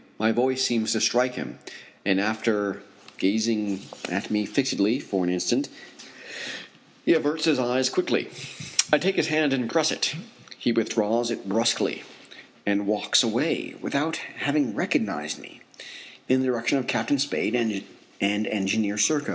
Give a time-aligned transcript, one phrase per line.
[0.17, 1.59] My voice seems to strike him,
[2.03, 2.81] and after
[3.19, 5.69] gazing at me fixedly for an instant
[7.05, 8.27] he averts his eyes quickly.
[8.91, 10.15] I take his hand and press it.
[10.57, 12.01] He withdraws it brusquely
[12.65, 15.61] and walks away, without having recognized me,
[16.27, 17.83] in the direction of Captain Spade and
[18.47, 19.29] Engineer Serko.